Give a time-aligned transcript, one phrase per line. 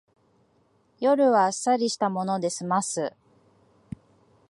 [0.99, 3.13] 夜はあっさりしたもので済ます